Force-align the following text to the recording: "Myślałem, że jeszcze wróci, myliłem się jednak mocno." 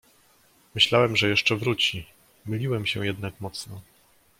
"Myślałem, 0.75 1.15
że 1.17 1.29
jeszcze 1.29 1.55
wróci, 1.55 2.05
myliłem 2.45 2.85
się 2.85 3.05
jednak 3.05 3.41
mocno." 3.41 3.81